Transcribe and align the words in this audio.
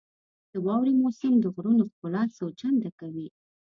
•د 0.51 0.53
واورې 0.65 0.91
موسم 1.01 1.33
د 1.39 1.45
غرونو 1.55 1.83
ښکلا 1.91 2.23
څو 2.35 2.45
چنده 2.59 2.89
کوي. 2.99 3.27